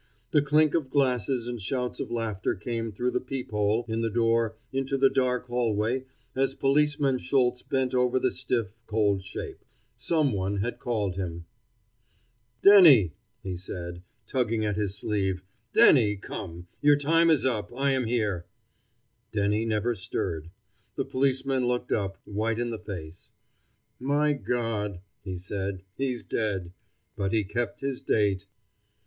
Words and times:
The 0.31 0.41
clink 0.41 0.73
of 0.73 0.89
glasses 0.89 1.45
and 1.45 1.61
shouts 1.61 1.99
of 1.99 2.09
laughter 2.09 2.55
came 2.55 2.91
through 2.91 3.11
the 3.11 3.21
peep 3.21 3.51
hole 3.51 3.85
in 3.87 4.01
the 4.01 4.09
door 4.09 4.55
into 4.73 4.97
the 4.97 5.11
dark 5.11 5.45
hallway 5.45 6.05
as 6.35 6.55
Policeman 6.55 7.19
Schultz 7.19 7.61
bent 7.61 7.93
over 7.93 8.17
the 8.19 8.31
stiff, 8.31 8.73
cold 8.87 9.23
shape. 9.23 9.63
Some 9.95 10.31
one 10.33 10.57
had 10.57 10.79
called 10.79 11.17
him. 11.17 11.45
"Denny," 12.63 13.13
he 13.43 13.55
said, 13.55 14.01
tugging 14.25 14.65
at 14.65 14.75
his 14.75 14.95
sleeve. 14.95 15.43
"Denny, 15.71 16.15
come. 16.15 16.65
Your 16.81 16.95
time 16.97 17.29
is 17.29 17.45
up. 17.45 17.71
I 17.71 17.91
am 17.91 18.05
here." 18.05 18.47
Denny 19.31 19.65
never 19.67 19.93
stirred. 19.93 20.49
The 20.95 21.05
policeman 21.05 21.67
looked 21.67 21.91
up, 21.91 22.17
white 22.25 22.57
in 22.57 22.71
the 22.71 22.79
face. 22.79 23.29
"My 23.99 24.33
God!" 24.33 25.01
he 25.23 25.37
said, 25.37 25.83
"he's 25.95 26.23
dead. 26.23 26.71
But 27.15 27.33
he 27.33 27.43
kept 27.43 27.81
his 27.81 28.01
date." 28.01 28.47